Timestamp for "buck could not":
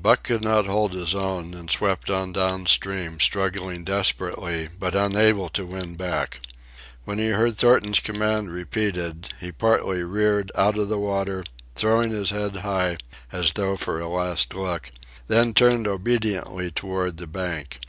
0.00-0.66